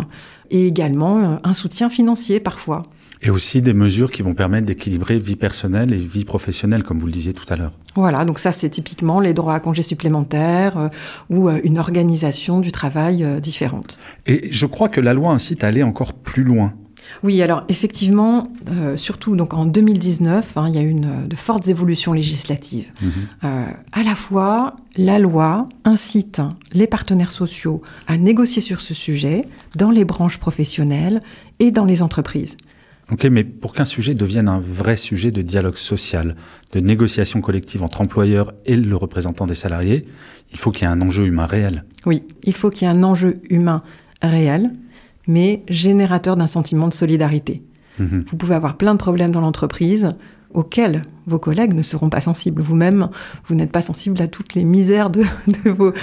et 0.49 0.65
également 0.65 1.39
un 1.43 1.53
soutien 1.53 1.89
financier 1.89 2.39
parfois. 2.39 2.81
Et 3.21 3.29
aussi 3.29 3.61
des 3.61 3.73
mesures 3.73 4.11
qui 4.11 4.21
vont 4.21 4.33
permettre 4.33 4.67
d'équilibrer 4.67 5.19
vie 5.19 5.35
personnelle 5.35 5.93
et 5.93 5.97
vie 5.97 6.23
professionnelle, 6.23 6.83
comme 6.83 6.99
vous 6.99 7.05
le 7.05 7.11
disiez 7.11 7.33
tout 7.33 7.45
à 7.49 7.57
l'heure. 7.57 7.73
Voilà, 7.95 8.23
donc 8.23 8.39
ça 8.39 8.53
c'est 8.53 8.69
typiquement 8.69 9.19
les 9.19 9.33
droits 9.33 9.55
à 9.55 9.59
congés 9.59 9.81
supplémentaires 9.83 10.77
euh, 10.77 10.87
ou 11.29 11.49
euh, 11.49 11.59
une 11.65 11.79
organisation 11.79 12.61
du 12.61 12.71
travail 12.71 13.25
euh, 13.25 13.41
différente. 13.41 13.99
Et 14.25 14.47
je 14.51 14.65
crois 14.65 14.87
que 14.87 15.01
la 15.01 15.13
loi 15.13 15.31
incite 15.31 15.65
à 15.65 15.67
aller 15.67 15.83
encore 15.83 16.13
plus 16.13 16.43
loin. 16.43 16.73
Oui, 17.23 17.41
alors 17.41 17.63
effectivement, 17.69 18.53
surtout 18.95 19.35
donc 19.35 19.55
en 19.55 19.65
2019, 19.65 20.57
hein, 20.57 20.67
il 20.69 20.75
y 20.75 20.77
a 20.77 20.81
eu 20.83 20.89
une, 20.89 21.27
de 21.27 21.35
fortes 21.35 21.67
évolutions 21.67 22.13
législatives. 22.13 22.91
Mhm. 23.01 23.09
à 23.41 24.03
la 24.03 24.13
fois, 24.13 24.75
la 24.95 25.17
loi 25.17 25.67
incite 25.85 26.39
les 26.71 26.85
partenaires 26.85 27.31
sociaux 27.31 27.81
à 28.05 28.15
négocier 28.15 28.61
sur 28.61 28.79
ce 28.79 28.93
sujet 28.93 29.45
dans 29.75 29.89
les 29.89 30.05
branches 30.05 30.37
professionnelles 30.37 31.19
et 31.57 31.71
dans 31.71 31.85
les 31.85 32.03
entreprises. 32.03 32.57
Ok, 33.11 33.25
mais 33.25 33.43
pour 33.43 33.73
qu'un 33.73 33.85
sujet 33.85 34.13
devienne 34.13 34.47
un 34.47 34.59
vrai 34.59 34.95
sujet 34.95 35.31
de 35.31 35.41
dialogue 35.41 35.75
social, 35.75 36.35
de 36.73 36.79
négociation 36.79 37.41
collective 37.41 37.83
entre 37.83 38.01
employeurs 38.01 38.53
et 38.65 38.75
le 38.75 38.95
représentant 38.95 39.47
des 39.47 39.55
salariés, 39.55 40.05
il 40.51 40.59
faut 40.59 40.71
qu'il 40.71 40.87
y 40.87 40.89
ait 40.89 40.93
un 40.93 41.01
enjeu 41.01 41.25
humain 41.25 41.47
réel. 41.47 41.85
Oui, 42.05 42.23
il 42.43 42.55
faut 42.55 42.69
qu'il 42.69 42.87
y 42.87 42.91
ait 42.91 42.93
un 42.93 43.03
enjeu 43.03 43.41
humain 43.49 43.81
réel, 44.21 44.67
mais 45.27 45.63
générateur 45.69 46.35
d'un 46.35 46.47
sentiment 46.47 46.87
de 46.87 46.93
solidarité. 46.93 47.63
Mhm. 47.97 48.25
Vous 48.27 48.37
pouvez 48.37 48.55
avoir 48.55 48.77
plein 48.77 48.93
de 48.93 48.99
problèmes 48.99 49.31
dans 49.31 49.41
l'entreprise 49.41 50.11
auxquels 50.53 51.01
vos 51.27 51.37
collègues 51.37 51.73
ne 51.73 51.83
seront 51.83 52.09
pas 52.09 52.21
sensibles. 52.21 52.61
Vous-même, 52.61 53.09
vous, 53.47 53.55
n'êtes 53.55 53.71
pas 53.71 53.83
sensible 53.83 54.19
à 54.21 54.27
toutes 54.27 54.55
les 54.55 54.63
misères 54.63 55.11
de, 55.11 55.21
vos, 55.69 55.93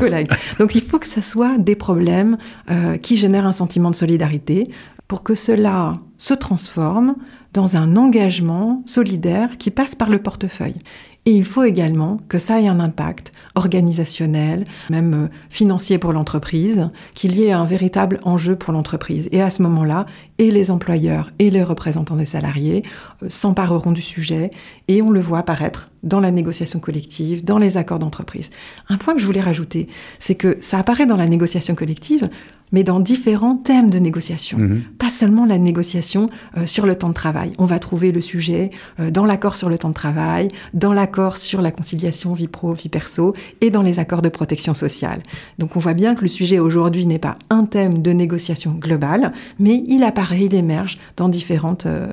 collègues. 0.00 0.28
Donc 0.58 0.74
il 0.74 0.80
faut 0.80 0.98
que 0.98 1.06
ça 1.06 1.22
soit 1.22 1.58
des 1.58 1.76
problèmes 1.76 2.38
euh, 2.70 2.96
qui 2.96 3.16
génèrent 3.16 3.46
un 3.46 3.52
sentiment 3.52 3.90
de 3.90 3.96
solidarité, 3.96 4.68
pour 5.12 5.22
que 5.22 5.34
cela 5.34 5.92
se 6.16 6.32
transforme 6.32 7.16
dans 7.52 7.76
un 7.76 7.98
engagement 7.98 8.82
solidaire 8.86 9.58
qui 9.58 9.70
passe 9.70 9.94
par 9.94 10.08
le 10.08 10.22
portefeuille. 10.22 10.78
Et 11.26 11.32
il 11.32 11.44
faut 11.44 11.64
également 11.64 12.16
que 12.30 12.38
ça 12.38 12.62
ait 12.62 12.66
un 12.66 12.80
impact 12.80 13.30
organisationnel, 13.54 14.64
même 14.88 15.12
euh, 15.12 15.28
financier 15.50 15.98
pour 15.98 16.14
l'entreprise, 16.14 16.88
qu'il 17.12 17.36
y 17.36 17.44
ait 17.44 17.52
un 17.52 17.66
véritable 17.66 18.20
enjeu 18.22 18.56
pour 18.56 18.72
l'entreprise. 18.72 19.28
Et 19.32 19.42
à 19.42 19.50
ce 19.50 19.60
moment-là, 19.60 20.06
et 20.38 20.50
les 20.50 20.70
employeurs 20.70 21.30
et 21.38 21.50
les 21.50 21.62
représentants 21.62 22.16
des 22.16 22.24
salariés 22.24 22.82
euh, 23.22 23.26
s'empareront 23.28 23.92
du 23.92 24.00
sujet 24.00 24.48
et 24.88 25.02
on 25.02 25.10
le 25.10 25.20
voit 25.20 25.40
apparaître 25.40 25.90
dans 26.02 26.20
la 26.20 26.30
négociation 26.30 26.80
collective, 26.80 27.44
dans 27.44 27.58
les 27.58 27.76
accords 27.76 27.98
d'entreprise. 27.98 28.48
Un 28.88 28.96
point 28.96 29.12
que 29.12 29.20
je 29.20 29.26
voulais 29.26 29.42
rajouter, 29.42 29.88
c'est 30.18 30.36
que 30.36 30.56
ça 30.62 30.78
apparaît 30.78 31.06
dans 31.06 31.18
la 31.18 31.28
négociation 31.28 31.74
collective 31.74 32.30
mais 32.72 32.82
dans 32.82 33.00
différents 33.00 33.56
thèmes 33.56 33.90
de 33.90 33.98
négociation. 33.98 34.58
Mhm. 34.58 34.82
Pas 34.98 35.10
seulement 35.10 35.44
la 35.44 35.58
négociation 35.58 36.28
euh, 36.56 36.66
sur 36.66 36.86
le 36.86 36.96
temps 36.96 37.08
de 37.08 37.14
travail. 37.14 37.52
On 37.58 37.66
va 37.66 37.78
trouver 37.78 38.12
le 38.12 38.20
sujet 38.20 38.70
euh, 38.98 39.10
dans 39.10 39.24
l'accord 39.26 39.56
sur 39.56 39.68
le 39.68 39.78
temps 39.78 39.90
de 39.90 39.94
travail, 39.94 40.48
dans 40.74 40.92
l'accord 40.92 41.36
sur 41.36 41.62
la 41.62 41.70
conciliation 41.70 42.32
vie 42.32 42.48
pro, 42.48 42.72
vie 42.72 42.88
perso 42.88 43.34
et 43.60 43.70
dans 43.70 43.82
les 43.82 43.98
accords 43.98 44.22
de 44.22 44.28
protection 44.28 44.74
sociale. 44.74 45.22
Donc 45.58 45.76
on 45.76 45.80
voit 45.80 45.94
bien 45.94 46.14
que 46.14 46.22
le 46.22 46.28
sujet 46.28 46.58
aujourd'hui 46.58 47.06
n'est 47.06 47.18
pas 47.18 47.36
un 47.50 47.64
thème 47.64 48.02
de 48.02 48.10
négociation 48.12 48.72
globale, 48.72 49.32
mais 49.58 49.84
il 49.86 50.02
apparaît, 50.02 50.46
il 50.46 50.54
émerge 50.54 50.98
dans 51.16 51.28
différentes 51.28 51.86
euh, 51.86 52.08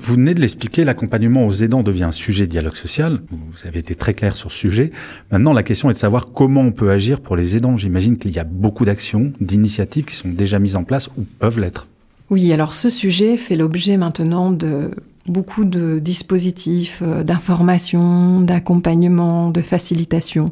Vous 0.00 0.14
venez 0.14 0.34
de 0.34 0.40
l'expliquer, 0.40 0.84
l'accompagnement 0.84 1.46
aux 1.46 1.52
aidants 1.52 1.84
devient 1.84 2.04
un 2.04 2.12
sujet 2.12 2.46
de 2.46 2.50
dialogue 2.50 2.74
social. 2.74 3.20
Vous 3.30 3.68
avez 3.68 3.78
été 3.78 3.94
très 3.94 4.14
clair 4.14 4.34
sur 4.34 4.50
ce 4.50 4.58
sujet. 4.58 4.90
Maintenant, 5.30 5.52
la 5.52 5.62
question 5.62 5.90
est 5.90 5.92
de 5.92 5.98
savoir 5.98 6.26
comment 6.28 6.62
on 6.62 6.72
peut 6.72 6.90
agir 6.90 7.20
pour 7.20 7.36
les 7.36 7.56
aidants. 7.56 7.76
J'imagine 7.76 8.16
qu'il 8.16 8.34
y 8.34 8.40
a 8.40 8.44
beaucoup 8.44 8.84
d'actions, 8.84 9.32
d'initiatives 9.40 10.04
qui 10.04 10.16
sont 10.16 10.28
déjà 10.28 10.58
mises 10.58 10.74
en 10.74 10.82
place 10.82 11.08
ou 11.16 11.24
peuvent 11.38 11.60
l'être. 11.60 11.86
Oui, 12.30 12.52
alors 12.52 12.74
ce 12.74 12.90
sujet 12.90 13.36
fait 13.36 13.54
l'objet 13.54 13.96
maintenant 13.96 14.50
de 14.50 14.90
beaucoup 15.28 15.64
de 15.64 16.00
dispositifs 16.00 17.00
euh, 17.02 17.22
d'information, 17.22 18.40
d'accompagnement, 18.40 19.50
de 19.50 19.62
facilitation 19.62 20.46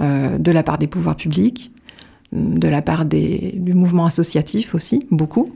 euh, 0.00 0.38
de 0.38 0.50
la 0.50 0.64
part 0.64 0.78
des 0.78 0.88
pouvoirs 0.88 1.16
publics, 1.16 1.70
de 2.32 2.66
la 2.66 2.82
part 2.82 3.04
des, 3.04 3.54
du 3.56 3.74
mouvement 3.74 4.06
associatif 4.06 4.74
aussi, 4.74 5.06
beaucoup. 5.12 5.46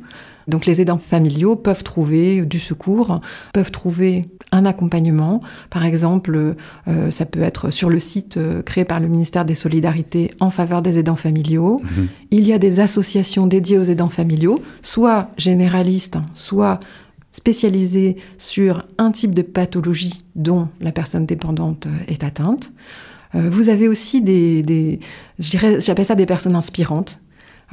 Donc 0.48 0.64
les 0.66 0.80
aidants 0.80 0.98
familiaux 0.98 1.54
peuvent 1.54 1.84
trouver 1.84 2.40
du 2.44 2.58
secours, 2.58 3.20
peuvent 3.52 3.70
trouver 3.70 4.22
un 4.50 4.64
accompagnement. 4.64 5.42
Par 5.70 5.84
exemple, 5.84 6.56
euh, 6.88 7.10
ça 7.10 7.26
peut 7.26 7.42
être 7.42 7.70
sur 7.70 7.90
le 7.90 8.00
site 8.00 8.38
euh, 8.38 8.62
créé 8.62 8.84
par 8.84 8.98
le 8.98 9.08
ministère 9.08 9.44
des 9.44 9.54
Solidarités 9.54 10.30
en 10.40 10.50
faveur 10.50 10.80
des 10.80 10.98
aidants 10.98 11.16
familiaux. 11.16 11.78
Mhm. 11.82 12.08
Il 12.30 12.46
y 12.46 12.52
a 12.52 12.58
des 12.58 12.80
associations 12.80 13.46
dédiées 13.46 13.78
aux 13.78 13.84
aidants 13.84 14.08
familiaux, 14.08 14.58
soit 14.80 15.28
généralistes, 15.36 16.16
soit 16.32 16.80
spécialisées 17.30 18.16
sur 18.38 18.86
un 18.96 19.12
type 19.12 19.34
de 19.34 19.42
pathologie 19.42 20.24
dont 20.34 20.68
la 20.80 20.92
personne 20.92 21.26
dépendante 21.26 21.86
euh, 21.86 22.12
est 22.12 22.24
atteinte. 22.24 22.72
vous 23.34 23.68
avez 23.68 23.88
aussi 23.88 24.22
des, 24.22 24.62
des 24.62 25.00
j'appelle 25.38 26.06
ça 26.06 26.14
des 26.14 26.24
personnes 26.24 26.56
inspirantes, 26.56 27.20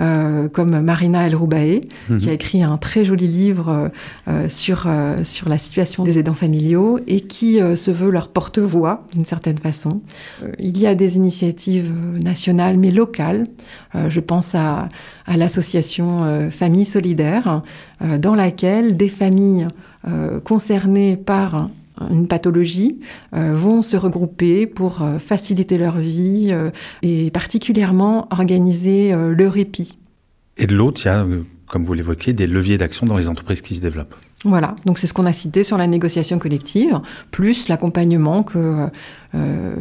euh, 0.01 0.49
comme 0.49 0.81
Marina 0.81 1.25
El 1.25 1.37
Roubaé, 1.37 1.79
mhm. 2.09 2.17
qui 2.17 2.29
a 2.29 2.33
écrit 2.33 2.63
un 2.63 2.75
très 2.75 3.05
joli 3.05 3.27
livre 3.27 3.69
euh, 3.69 3.89
euh, 4.27 4.49
sur, 4.49 4.87
sur 5.23 5.47
la 5.47 5.57
situation 5.57 6.03
des 6.03 6.17
aidants 6.17 6.33
familiaux 6.33 6.99
et 7.07 7.21
qui 7.21 7.59
se 7.75 7.91
veut 7.91 8.09
leur 8.09 8.27
porte-voix 8.27 9.05
d'une 9.13 9.23
certaine 9.23 9.57
façon. 9.57 10.01
il 10.59 10.77
y 10.77 10.85
a 10.85 10.95
des 10.95 11.15
initiatives 11.15 11.93
nationales 12.21 12.77
mais 12.77 12.91
locales. 12.91 13.43
je 14.09 14.19
pense 14.19 14.53
à, 14.53 14.89
à 15.25 15.37
l'association 15.37 16.49
Famille 16.51 16.85
Solidaire, 16.85 17.61
dans 18.19 18.35
laquelle 18.35 18.97
des 18.97 19.09
familles 19.09 19.67
concernées 20.43 21.15
par 21.15 21.69
une 22.11 22.27
pathologie, 22.27 22.99
euh, 23.33 23.55
vont 23.55 23.81
se 23.81 23.97
regrouper 23.97 24.67
pour 24.67 25.01
euh, 25.01 25.19
faciliter 25.19 25.77
leur 25.77 25.97
vie 25.97 26.49
euh, 26.51 26.71
et 27.01 27.31
particulièrement 27.31 28.27
organiser 28.31 29.13
le 29.13 29.47
répit. 29.47 29.97
Et 30.57 30.67
de 30.67 30.75
l'autre, 30.75 31.01
il 31.03 31.07
y 31.07 31.09
a, 31.09 31.25
comme 31.67 31.83
vous 31.83 31.93
l'évoquiez, 31.93 32.33
des 32.33 32.47
leviers 32.47 32.77
d'action 32.77 33.05
dans 33.05 33.17
les 33.17 33.29
entreprises 33.29 33.61
qui 33.61 33.75
se 33.75 33.81
développent. 33.81 34.15
Voilà, 34.43 34.75
donc 34.85 34.99
c'est 34.99 35.07
ce 35.07 35.13
qu'on 35.13 35.25
a 35.25 35.33
cité 35.33 35.63
sur 35.63 35.77
la 35.77 35.87
négociation 35.87 36.37
collective, 36.37 36.99
plus 37.31 37.67
l'accompagnement 37.67 38.43
que 38.43 38.87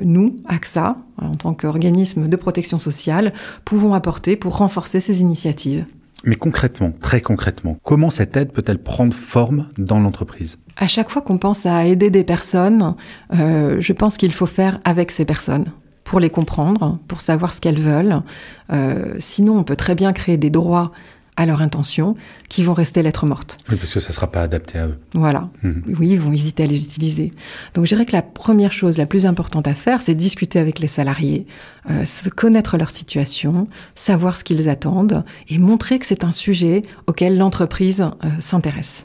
nous, 0.03 0.37
AXA, 0.47 0.97
en 1.21 1.35
tant 1.35 1.55
qu'organisme 1.55 2.29
de 2.29 2.37
protection 2.37 2.79
sociale, 2.79 3.33
pouvons 3.65 3.95
apporter 3.95 4.37
pour 4.37 4.57
renforcer 4.57 5.01
ces 5.01 5.21
initiatives. 5.21 5.85
Mais 6.25 6.37
concrètement, 6.37 6.93
très 7.01 7.21
concrètement, 7.21 7.77
comment 7.83 8.11
cette 8.11 8.37
aide 8.37 8.53
peut-elle 8.53 8.79
prendre 8.79 9.15
forme 9.15 9.69
dans 9.79 10.01
l'entreprise? 10.01 10.59
À 10.77 10.89
chaque 10.89 11.11
fois 11.11 11.23
qu'on 11.23 11.39
pense 11.39 11.67
à 11.67 11.85
aider 11.85 12.11
des 12.11 12.25
personnes, 12.25 12.95
euh, 13.35 13.77
je 13.81 13.93
pense 13.93 14.17
qu'il 14.17 14.33
faut 14.33 14.47
faire 14.47 14.79
avec 14.85 15.11
ces 15.11 15.25
personnes 15.25 15.67
pour 16.05 16.21
les 16.21 16.31
comprendre, 16.31 16.99
pour 17.09 17.21
savoir 17.21 17.53
ce 17.53 17.61
qu'elles 17.61 17.81
veulent. 17.81 18.21
Euh, 18.73 19.15
sinon, 19.19 19.59
on 19.59 19.65
peut 19.65 19.77
très 19.77 19.95
bien 19.95 20.13
créer 20.13 20.37
des 20.37 20.51
droits 20.51 20.93
à 21.37 21.47
leur 21.47 21.63
intention, 21.63 22.15
qui 22.49 22.63
vont 22.63 22.75
rester 22.75 23.03
lettres 23.03 23.27
mortes. 23.27 23.59
Oui, 23.69 23.77
parce 23.77 23.93
que 23.93 24.01
ça 24.01 24.11
ne 24.11 24.15
sera 24.15 24.31
pas 24.31 24.43
adapté 24.43 24.79
à 24.79 24.87
eux. 24.87 24.99
Voilà. 25.15 25.49
Mhm. 25.63 25.83
Oui, 25.99 26.11
ils 26.11 26.21
vont 26.21 26.33
hésiter 26.33 26.63
à 26.63 26.67
les 26.67 26.81
utiliser. 26.81 27.33
Donc 27.75 27.87
je 27.87 27.91
dirais 27.91 28.07
que 28.07 28.13
la 28.13 28.23
première 28.23 28.73
chose, 28.73 28.99
la 28.99 29.07
plus 29.07 29.27
importante 29.27 29.67
à 29.67 29.75
faire, 29.75 30.01
c'est 30.01 30.15
discuter 30.15 30.59
avec 30.59 30.79
les 30.79 30.89
salariés, 30.89 31.47
euh, 31.91 32.05
connaître 32.37 32.77
leur 32.77 32.91
situation, 32.91 33.69
savoir 33.95 34.37
ce 34.37 34.45
qu'ils 34.45 34.69
attendent 34.69 35.25
et 35.49 35.59
montrer 35.59 35.99
que 35.99 36.07
c'est 36.07 36.25
un 36.25 36.33
sujet 36.33 36.83
auquel 37.07 37.37
l'entreprise 37.37 38.03
euh, 38.03 38.29
s'intéresse. 38.39 39.05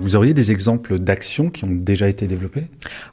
Vous 0.00 0.14
auriez 0.14 0.32
des 0.32 0.52
exemples 0.52 0.98
d'actions 0.98 1.50
qui 1.50 1.64
ont 1.64 1.72
déjà 1.72 2.08
été 2.08 2.26
développées? 2.26 2.66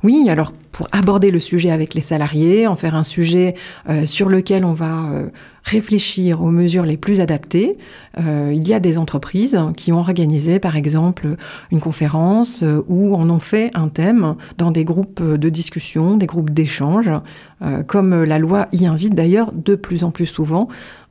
Oui, 0.04 0.27
alors 0.30 0.51
pour 0.72 0.88
aborder 0.92 1.32
le 1.32 1.39
sujet 1.39 1.72
avec 1.72 1.96
les 1.96 2.01
salariés, 2.01 2.68
en 2.68 2.75
faire 2.75 2.96
un 2.96 3.04
sujet 3.04 3.56
euh, 3.89 4.06
sur 4.06 4.30
lequel 4.30 4.63
on 4.63 4.74
va 4.74 5.10
euh, 5.10 5.30
réfléchir 5.63 6.44
aux 6.44 6.51
mesures 6.51 6.86
les 6.86 6.98
plus 6.98 7.22
adaptées, 7.22 7.77
euh, 8.20 8.51
il 8.54 8.68
y 8.68 8.74
a 8.74 8.80
des 8.80 9.00
entreprises 9.00 9.60
qui 9.77 9.92
ont 9.92 9.98
organisé 9.98 10.60
par 10.60 10.75
exemple 10.75 11.38
une 11.72 11.80
conférence 11.80 12.63
ou 12.88 13.15
en 13.15 13.30
ont 13.32 13.39
fait 13.39 13.72
un 13.74 13.88
thème 13.88 14.36
dans 14.60 14.70
des 14.70 14.84
groupes 14.84 15.24
de 15.24 15.50
discussion, 15.50 16.18
des 16.18 16.27
groupes 16.27 16.51
d'échange, 16.51 17.10
comme 17.88 18.24
la 18.24 18.38
loi 18.38 18.68
y 18.74 18.86
invite 18.86 19.15
d'ailleurs 19.15 19.51
de 19.54 19.75
plus 19.75 20.04
en 20.04 20.12
plus 20.12 20.27
souvent 20.27 20.68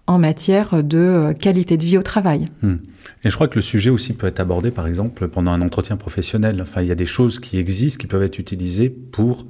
en 0.07 0.19
matière 0.19 0.85
de 0.85 1.35
qualité 1.39 1.77
de 1.77 1.85
vie 1.85 1.99
au 1.99 2.03
travail. 2.03 2.45
Hmm. 2.63 2.77
Et 3.25 3.31
je 3.31 3.35
crois 3.35 3.49
que 3.49 3.57
le 3.57 3.63
sujet 3.63 3.91
aussi 3.91 4.13
peut 4.13 4.27
être 4.27 4.41
abordé, 4.41 4.71
par 4.71 4.87
exemple, 4.87 5.29
pendant 5.29 5.53
un 5.53 5.63
entretien 5.63 5.97
professionnel. 5.97 6.61
Enfin, 6.61 6.83
il 6.83 6.89
y 6.89 6.93
a 6.93 6.97
des 6.97 7.07
choses 7.07 7.39
qui 7.39 7.59
existent, 7.59 8.01
qui 8.01 8.07
peuvent 8.07 8.23
être 8.23 8.39
utilisées 8.39 8.91
pour 8.91 9.47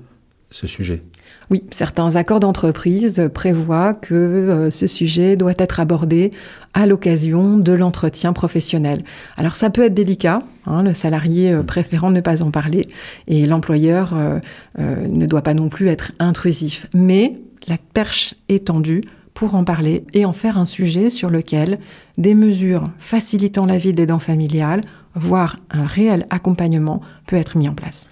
ce 0.51 0.67
sujet. 0.67 1.03
Oui, 1.51 1.65
certains 1.71 2.17
accords 2.17 2.41
d'entreprise 2.41 3.29
prévoient 3.35 3.93
que 3.93 4.15
euh, 4.15 4.71
ce 4.71 4.87
sujet 4.87 5.37
doit 5.37 5.55
être 5.59 5.81
abordé 5.81 6.31
à 6.73 6.87
l'occasion 6.87 7.59
de 7.59 7.73
l'entretien 7.73 8.33
professionnel. 8.33 9.03
Alors 9.37 9.57
ça 9.57 9.69
peut 9.69 9.83
être 9.83 9.95
délicat, 9.95 10.41
hein, 10.67 10.83
le 10.83 10.95
salarié 10.95 11.53
euh, 11.53 11.63
mm. 11.63 11.67
préférant 11.67 12.11
ne 12.11 12.21
pas 12.21 12.43
en 12.43 12.51
parler, 12.51 12.87
et 13.27 13.47
l'employeur 13.47 14.15
euh, 14.17 14.41
ne 14.79 15.27
doit 15.27 15.43
pas 15.43 15.55
non 15.55 15.69
plus 15.69 15.89
être 15.89 16.13
intrusif. 16.19 16.87
Mais 16.95 17.35
la 17.69 17.77
perche 17.93 18.35
est 18.49 18.67
tendue 18.67 19.03
pour 19.35 19.55
en 19.55 19.65
parler 19.65 20.05
et 20.15 20.25
en 20.25 20.33
faire 20.33 20.57
un 20.57 20.65
sujet 20.65 21.11
sur 21.11 21.29
lequel 21.29 21.79
des 22.17 22.35
mesures 22.35 22.85
facilitant 22.99 23.67
la 23.67 23.79
vie 23.79 23.93
des 23.93 24.07
dents 24.07 24.21
familiales, 24.21 24.81
voire 25.15 25.57
un 25.71 25.87
réel 25.87 26.27
accompagnement, 26.31 27.01
peut 27.27 27.37
être 27.37 27.59
mis 27.59 27.69
en 27.69 27.75
place. 27.75 28.07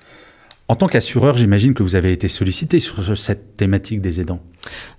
En 0.68 0.74
tant 0.74 0.86
qu'assureur, 0.86 1.36
j'imagine 1.36 1.74
que 1.74 1.82
vous 1.82 1.96
avez 1.96 2.12
été 2.12 2.28
sollicité 2.28 2.80
sur 2.80 3.16
cette 3.16 3.56
thématique 3.56 4.00
des 4.00 4.20
aidants. 4.20 4.40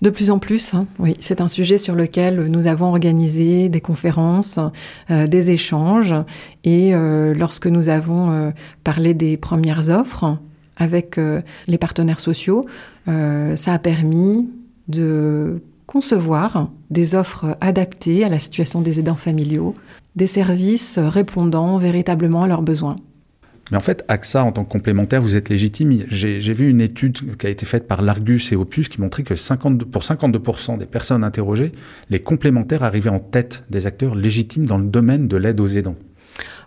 De 0.01 0.09
plus 0.09 0.29
en 0.29 0.37
plus, 0.37 0.73
hein, 0.73 0.85
oui. 0.99 1.15
C'est 1.19 1.41
un 1.41 1.47
sujet 1.47 1.77
sur 1.77 1.95
lequel 1.95 2.45
nous 2.47 2.67
avons 2.67 2.87
organisé 2.87 3.69
des 3.69 3.81
conférences, 3.81 4.59
euh, 5.09 5.25
des 5.25 5.51
échanges. 5.51 6.13
Et 6.63 6.93
euh, 6.93 7.33
lorsque 7.33 7.67
nous 7.67 7.89
avons 7.89 8.29
euh, 8.31 8.51
parlé 8.83 9.13
des 9.13 9.35
premières 9.37 9.89
offres 9.89 10.37
avec 10.75 11.19
les 11.67 11.77
partenaires 11.77 12.19
sociaux, 12.19 12.65
ça 13.05 13.73
a 13.73 13.79
permis 13.79 14.49
de 14.87 15.61
concevoir 15.85 16.71
des 16.89 17.15
offres 17.15 17.57
adaptées 17.61 18.23
à 18.23 18.29
la 18.29 18.39
situation 18.39 18.81
des 18.81 18.99
aidants 18.99 19.15
familiaux, 19.15 19.73
des 20.15 20.27
services 20.27 20.99
répondant 20.99 21.77
véritablement 21.77 22.43
à 22.43 22.47
leurs 22.47 22.61
besoins. 22.61 22.95
Mais 23.71 23.77
en 23.77 23.81
fait, 23.81 24.03
AXA, 24.07 24.43
en 24.43 24.51
tant 24.51 24.65
que 24.65 24.71
complémentaire, 24.71 25.21
vous 25.21 25.35
êtes 25.35 25.49
légitime. 25.49 26.03
J'ai 26.07 26.53
vu 26.53 26.69
une 26.69 26.81
étude 26.81 27.37
qui 27.37 27.47
a 27.47 27.49
été 27.49 27.65
faite 27.65 27.87
par 27.87 28.01
l'Argus 28.01 28.51
et 28.51 28.55
Opus 28.55 28.89
qui 28.89 28.99
montrait 28.99 29.23
que 29.23 29.35
52, 29.35 29.85
pour 29.85 30.03
52% 30.03 30.77
des 30.77 30.85
personnes 30.85 31.23
interrogées, 31.23 31.71
les 32.09 32.19
complémentaires 32.19 32.83
arrivaient 32.83 33.09
en 33.09 33.19
tête 33.19 33.65
des 33.69 33.87
acteurs 33.87 34.15
légitimes 34.15 34.65
dans 34.65 34.77
le 34.77 34.85
domaine 34.85 35.27
de 35.27 35.37
l'aide 35.37 35.61
aux 35.61 35.67
aidants. 35.67 35.95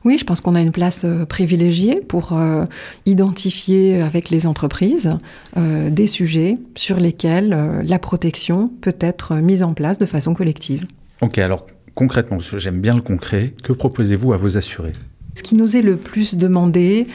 Oui, 0.07 0.19
je 0.19 0.25
pense 0.25 0.41
qu'on 0.41 0.55
a 0.55 0.61
une 0.61 0.71
place 0.71 1.05
euh, 1.05 1.27
privilégiée 1.27 1.97
pour 1.97 2.33
euh, 2.33 2.63
identifier 3.07 4.01
avec 4.01 4.31
les 4.31 4.47
entreprises 4.47 5.11
euh, 5.57 5.91
des 5.91 6.07
sujets 6.07 6.55
sur 6.77 7.01
lesquels 7.01 7.83
la 7.83 7.99
protection 7.99 8.71
peut 8.81 8.95
être 9.01 9.35
mise 9.35 9.65
en 9.65 9.71
place 9.71 9.99
de 9.99 10.07
façon 10.07 10.33
collective. 10.33 10.85
Ok, 11.23 11.39
alors 11.39 11.67
concrètement, 11.97 12.39
j'aime 12.39 12.81
bien 12.81 12.95
le 12.95 13.03
concret, 13.03 13.53
que 13.65 13.73
proposez-vous 13.73 14.33
à 14.33 14.37
vos 14.37 14.57
assurés? 14.57 14.93
Ce 15.35 15.43
qui 15.43 15.57
nous 15.57 15.77
est 15.77 15.83
le 15.83 15.97
plus 15.97 16.37
demandé, 16.37 17.09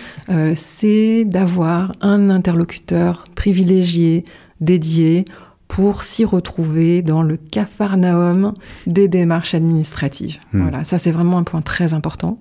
c'est 0.55 1.23
d'avoir 1.23 1.93
un 2.01 2.29
interlocuteur 2.29 3.23
privilégié, 3.35 4.25
dédié, 4.59 5.25
pour 5.71 6.03
s'y 6.03 6.25
retrouver 6.25 7.01
dans 7.01 7.23
le 7.23 7.37
capharnaüm 7.37 8.53
des 8.87 9.07
démarches 9.07 9.53
administratives. 9.53 10.37
Hmm. 10.51 10.63
Voilà, 10.63 10.83
ça 10.83 10.97
c'est 10.97 11.11
vraiment 11.11 11.37
un 11.37 11.43
point 11.43 11.61
très 11.61 11.93
important. 11.93 12.39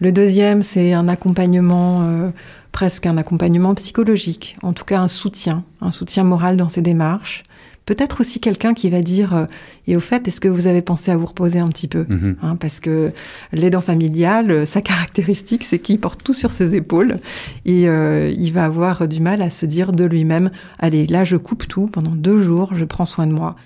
Le 0.00 0.10
deuxième, 0.10 0.62
c'est 0.64 0.92
un 0.92 1.06
accompagnement, 1.06 2.00
euh, 2.02 2.30
presque 2.72 3.06
un 3.06 3.18
accompagnement 3.18 3.72
psychologique, 3.76 4.56
en 4.64 4.72
tout 4.72 4.84
cas 4.84 4.98
un 4.98 5.06
soutien, 5.06 5.62
un 5.80 5.92
soutien 5.92 6.24
moral 6.24 6.56
dans 6.56 6.68
ces 6.68 6.82
démarches, 6.82 7.44
Peut-être 7.86 8.20
aussi 8.20 8.40
quelqu'un 8.40 8.74
qui 8.74 8.88
va 8.90 9.02
dire 9.02 9.34
euh, 9.34 9.46
et 9.86 9.96
au 9.96 10.00
fait, 10.00 10.28
est-ce 10.28 10.40
que 10.40 10.48
vous 10.48 10.66
avez 10.66 10.82
pensé 10.82 11.10
à 11.10 11.16
vous 11.16 11.26
reposer 11.26 11.58
un 11.58 11.68
petit 11.68 11.88
peu 11.88 12.06
mhm. 12.08 12.36
hein, 12.42 12.56
Parce 12.56 12.78
que 12.78 13.12
l'aidant 13.52 13.80
familial, 13.80 14.50
euh, 14.50 14.64
sa 14.64 14.80
caractéristique, 14.82 15.64
c'est 15.64 15.78
qu'il 15.78 15.98
porte 15.98 16.22
tout 16.22 16.34
sur 16.34 16.52
ses 16.52 16.76
épaules 16.76 17.18
et 17.64 17.88
euh, 17.88 18.32
il 18.36 18.52
va 18.52 18.64
avoir 18.64 19.08
du 19.08 19.20
mal 19.20 19.42
à 19.42 19.50
se 19.50 19.66
dire 19.66 19.92
de 19.92 20.04
lui-même 20.04 20.50
allez, 20.78 21.06
là, 21.06 21.24
je 21.24 21.36
coupe 21.36 21.66
tout 21.66 21.86
pendant 21.86 22.12
deux 22.12 22.42
jours, 22.42 22.74
je 22.74 22.84
prends 22.84 23.06
soin 23.06 23.26
de 23.26 23.32
moi. 23.32 23.56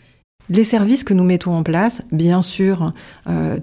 Les 0.49 0.65
services 0.65 1.05
que 1.05 1.15
nous 1.15 1.25
mettons 1.25 1.55
en 1.55 1.63
place, 1.63 2.03
bien 2.13 2.43
sûr, 2.43 2.93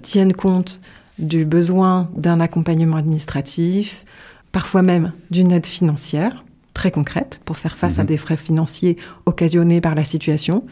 tiennent 0.02 0.34
compte 0.34 0.82
du 1.20 1.46
besoin 1.46 2.10
d'un 2.18 2.40
accompagnement 2.40 2.98
administratif, 2.98 4.04
parfois 4.52 4.82
même 4.82 5.12
d'une 5.30 5.52
aide 5.52 5.68
financière 5.68 6.44
très 6.74 6.92
concrète 6.92 7.42
pour 7.46 7.58
faire 7.58 7.76
face 7.76 8.00
à 8.00 8.04
mhm. 8.04 8.08
des 8.08 8.18
frais 8.18 8.38
financiers 8.38 8.98
occasionnés 9.26 9.82
par 9.82 9.96
la 9.96 10.04
situation. 10.04 10.66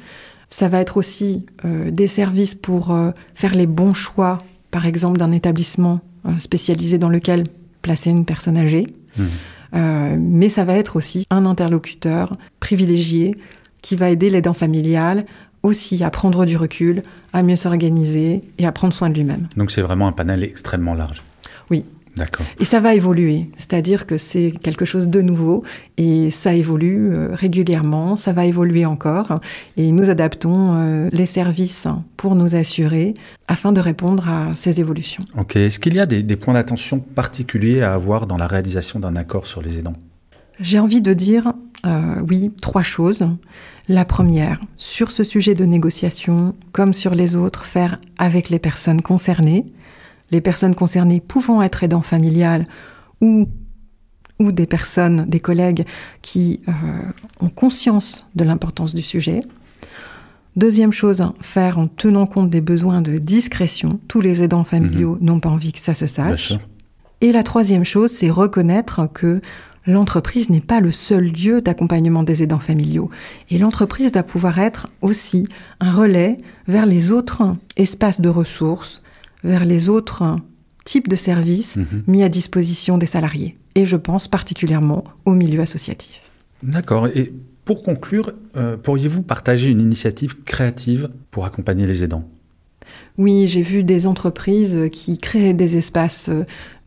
Ça 0.48 0.68
va 0.68 0.79
être 0.79 0.98
aussi 0.98 1.46
euh, 1.65 1.91
des 1.91 2.08
services 2.08 2.56
pour 2.56 2.91
euh, 2.91 3.12
faire 3.36 3.53
les 3.53 3.68
bons 3.68 3.94
choix, 3.94 4.39
par 4.72 4.86
exemple 4.86 5.18
d'un 5.18 5.32
établissement 5.32 6.01
euh, 6.25 6.38
spécialisé 6.39 6.98
dans 6.98 7.10
lequel 7.10 7.44
placer 7.82 8.10
une 8.10 8.25
personne 8.25 8.58
âgée. 8.58 8.88
Mhm. 9.18 9.27
mais 10.18 10.50
ça 10.50 10.63
va 10.63 10.75
être 10.75 10.96
aussi 10.96 11.25
un 11.29 11.46
interlocuteur 11.46 12.32
privilégié 12.60 13.36
qui 13.82 13.96
va 13.96 14.10
aider 14.10 14.29
l'aidant 14.29 14.53
familial 14.53 15.24
aussi 15.63 16.03
à 16.03 16.10
prendre 16.10 16.46
du 16.46 16.58
recul, 16.58 17.01
à 17.34 17.44
mieux 17.44 17.56
s'organiser 17.56 18.41
et 18.58 18.65
à 18.65 18.72
prendre 18.72 18.94
soin 18.94 19.10
de 19.10 19.15
lui-même. 19.15 19.48
Donc 19.58 19.72
c'est 19.72 19.82
vraiment 19.82 20.08
un 20.08 20.12
panel 20.12 20.44
extrêmement 20.44 20.94
large. 20.96 21.24
Oui. 21.70 21.86
Et 22.60 22.66
ça 22.66 22.80
va 22.80 22.94
évoluer, 22.94 23.50
c'est-à-dire 23.56 24.08
que 24.08 24.18
c'est 24.18 24.52
quelque 24.52 24.86
chose 24.86 25.08
de 25.08 25.22
nouveau 25.22 25.64
et 25.98 26.32
ça 26.32 26.54
évolue 26.54 27.12
euh, 27.12 27.30
régulièrement, 27.34 28.16
ça 28.16 28.34
va 28.34 28.46
évoluer 28.46 28.86
encore 28.86 29.40
et 29.78 29.92
nous 29.92 30.10
adaptons 30.10 30.74
euh, 30.76 31.10
les 31.12 31.26
services 31.26 31.88
pour 32.18 32.36
nous 32.36 32.56
assurer 32.56 33.14
afin 33.48 33.72
de 33.72 33.80
répondre 33.80 34.28
à 34.30 34.54
ces 34.56 34.80
évolutions. 34.80 35.24
Ok. 35.38 35.56
Est-ce 35.56 35.80
qu'il 35.80 35.96
y 35.96 36.00
a 36.00 36.06
des, 36.06 36.24
des 36.24 36.36
points 36.36 36.54
d'attention 36.54 37.00
particuliers 37.00 37.82
à 37.82 37.94
avoir 37.94 38.28
dans 38.28 38.38
la 38.38 38.48
réalisation 38.48 39.00
d'un 39.00 39.16
accord 39.16 39.48
sur 39.48 39.62
les 39.62 39.80
aidants? 39.80 39.94
J'ai 40.60 40.80
envie 40.80 41.02
de 41.02 41.14
dire 41.14 41.54
euh, 41.86 42.16
oui, 42.28 42.52
trois 42.62 42.84
choses. 42.84 43.26
La 43.88 44.06
première, 44.06 44.60
sur 44.76 45.10
ce 45.12 45.24
sujet 45.24 45.56
de 45.56 45.66
négociation, 45.66 46.56
comme 46.74 46.94
sur 46.94 47.16
les 47.16 47.36
autres, 47.36 47.66
faire 47.66 48.00
avec 48.18 48.50
les 48.50 48.60
personnes 48.60 49.02
concernées. 49.02 49.66
Les 50.32 50.42
personnes 50.42 50.76
concernées 50.76 51.22
pouvant 51.22 51.62
être 51.62 51.84
aidants 51.84 52.02
familiales 52.02 52.66
ou, 53.22 53.48
ou 54.40 54.52
des 54.52 54.66
personnes, 54.66 55.26
des 55.28 55.40
collègues 55.40 55.86
qui 56.22 56.62
euh, 56.68 56.72
ont 57.42 57.50
conscience 57.50 58.28
de 58.36 58.44
l'importance 58.44 58.94
du 58.94 59.02
sujet. 59.02 59.40
Deuxième 60.56 60.92
chose, 60.92 61.24
faire 61.42 61.78
en 61.78 61.88
tenant 61.88 62.26
compte 62.26 62.50
des 62.50 62.62
besoins 62.62 63.02
de 63.02 63.18
discrétion. 63.18 64.00
Tous 64.08 64.20
les 64.20 64.44
aidants 64.44 64.64
familiaux 64.64 65.18
mhm. 65.20 65.26
n'ont 65.26 65.40
pas 65.40 65.50
envie 65.50 65.72
que 65.72 65.80
ça 65.80 65.94
se 65.94 66.08
sache. 66.08 66.54
Et 67.22 67.32
la 67.32 67.44
troisième 67.44 67.84
chose, 67.84 68.12
c'est 68.12 68.30
reconnaître 68.30 69.08
que 69.14 69.42
l'entreprise 69.86 70.50
n'est 70.50 70.62
pas 70.62 70.80
le 70.80 70.92
seul 70.92 71.26
lieu 71.26 71.62
d'accompagnement 71.62 72.24
des 72.24 72.44
aidants 72.44 72.60
familiaux. 72.60 73.10
Et 73.50 73.58
l'entreprise 73.58 74.12
doit 74.12 74.24
pouvoir 74.24 74.60
être 74.60 74.88
aussi 75.02 75.48
un 75.80 75.92
relais 75.92 76.38
vers 76.68 76.86
les 76.86 77.12
autres 77.12 77.56
espaces 77.76 78.22
de 78.22 78.30
ressources, 78.30 79.02
vers 79.43 79.65
les 79.65 79.89
autres 79.89 80.36
types 80.86 81.08
de 81.08 81.15
services 81.15 81.77
mhm. 81.77 82.03
mis 82.08 82.24
à 82.24 82.29
disposition 82.29 82.98
des 82.98 83.05
salariés. 83.05 83.58
Et 83.75 83.86
je 83.86 83.96
pense 83.96 84.27
particulièrement 84.27 85.03
au 85.25 85.34
milieu 85.34 85.62
associatif. 85.62 86.22
D'accord. 86.63 87.08
Et 87.08 87.34
pour 87.65 87.84
conclure, 87.84 88.34
euh, 88.55 88.77
pourriez-vous 88.77 89.22
partager 89.22 89.69
une 89.69 89.81
initiative 89.81 90.41
créative 90.43 91.10
pour 91.31 91.46
accompagner 91.46 91.86
les 91.86 92.03
aidants? 92.03 92.27
Oui, 93.17 93.48
j'ai 93.48 93.62
vu 93.62 93.84
des 93.84 94.08
entreprises 94.08 94.89
qui 94.91 95.17
créent 95.17 95.53
des 95.53 95.77
espaces 95.77 96.31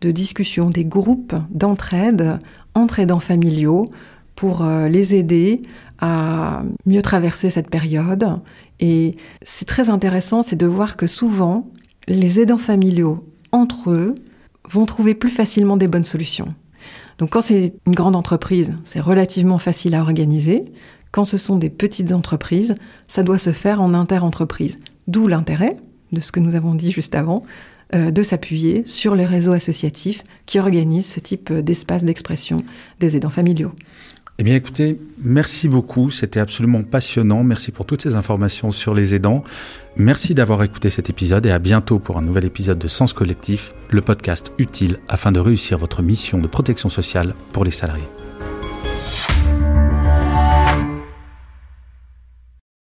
de 0.01 0.11
discussion, 0.11 0.71
des 0.71 0.85
groupes 0.85 1.35
d'entraide 1.51 2.39
entre 2.75 2.99
aidants 2.99 3.21
familiaux 3.21 3.91
pour 4.35 4.65
euh, 4.65 4.89
les 4.89 5.15
aider 5.15 5.63
à 6.01 6.65
mieux 6.85 7.03
traverser 7.03 7.51
cette 7.51 7.71
période. 7.71 8.41
Et 8.81 9.15
c'est 9.43 9.67
très 9.67 9.89
intéressant, 9.89 10.43
c'est 10.43 10.57
de 10.57 10.67
voir 10.67 10.97
que 10.97 11.07
souvent, 11.07 11.71
les 12.09 12.41
aidants 12.41 12.59
familiaux, 12.59 13.25
entre 13.53 13.91
eux, 13.91 14.15
vont 14.69 14.87
trouver 14.87 15.15
plus 15.15 15.31
facilement 15.31 15.77
des 15.77 15.89
bonnes 15.89 16.05
solutions. 16.05 16.49
Donc 17.19 17.31
quand 17.31 17.41
c'est 17.41 17.75
une 17.87 17.95
grande 17.95 18.17
entreprise, 18.17 18.73
c'est 18.85 19.01
relativement 19.01 19.59
facile 19.59 19.95
à 19.95 20.01
organiser. 20.01 20.65
Quand 21.11 21.25
ce 21.25 21.39
sont 21.39 21.57
des 21.57 21.71
petites 21.71 22.13
entreprises, 22.13 22.75
ça 23.07 23.23
doit 23.23 23.39
se 23.39 23.53
faire 23.53 23.81
en 23.83 23.95
inter-entreprise. 23.95 24.79
D'où 25.09 25.27
l'intérêt 25.27 25.77
de 26.13 26.21
ce 26.21 26.33
que 26.33 26.41
nous 26.41 26.55
avons 26.55 26.75
dit 26.75 26.93
juste 26.93 27.15
avant, 27.15 27.43
euh, 27.95 28.11
de 28.11 28.23
s'appuyer 28.23 28.85
sur 28.87 29.15
les 29.15 29.27
réseaux 29.27 29.53
associatifs 29.53 30.23
qui 30.47 30.59
organisent 30.59 31.07
ce 31.07 31.21
type 31.21 31.53
d'espace 31.53 32.05
d'expression 32.05 32.59
des 33.01 33.17
aidants 33.17 33.31
familiaux. 33.31 33.73
Eh 34.39 34.45
bien 34.45 34.57
écoutez, 34.57 34.99
merci 35.19 35.69
beaucoup, 35.69 36.11
c'était 36.11 36.41
absolument 36.41 36.83
passionnant, 36.83 37.43
merci 37.45 37.71
pour 37.71 37.85
toutes 37.85 38.03
ces 38.03 38.17
informations 38.17 38.71
sur 38.71 38.95
les 38.95 39.15
aidants, 39.15 39.45
merci 39.97 40.35
d'avoir 40.35 40.63
écouté 40.63 40.89
cet 40.89 41.11
épisode 41.11 41.45
et 41.45 41.51
à 41.51 41.59
bientôt 41.59 41.99
pour 41.99 42.17
un 42.17 42.23
nouvel 42.23 42.47
épisode 42.47 42.79
de 42.79 42.89
Sens 42.89 43.13
Collectif, 43.13 43.73
le 43.91 44.01
podcast 44.01 44.53
utile 44.57 44.99
afin 45.09 45.33
de 45.33 45.41
réussir 45.41 45.77
votre 45.77 46.03
mission 46.03 46.39
de 46.39 46.47
protection 46.47 46.89
sociale 46.89 47.35
pour 47.53 47.65
les 47.65 47.71
salariés. 47.71 48.09